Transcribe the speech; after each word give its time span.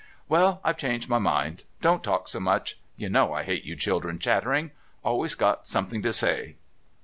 "Well, 0.27 0.61
I've 0.63 0.79
changed 0.79 1.09
my 1.09 1.19
mind. 1.19 1.63
Don't 1.79 2.03
talk 2.03 2.27
so 2.27 2.39
much. 2.39 2.79
You 2.97 3.07
know 3.07 3.33
I 3.33 3.43
hate 3.43 3.65
you 3.65 3.75
children 3.75 4.17
chattering. 4.17 4.71
Always 5.03 5.35
got 5.35 5.67
something 5.67 6.01
to 6.01 6.11
say." 6.11 6.55